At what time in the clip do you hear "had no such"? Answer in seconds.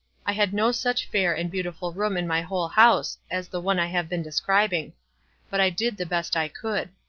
0.31-1.05